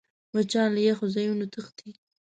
مچان 0.33 0.69
له 0.75 0.81
یخو 0.87 1.05
ځایونو 1.15 1.45
تښتي 1.53 1.89